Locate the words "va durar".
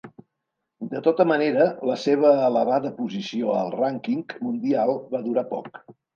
5.15-5.47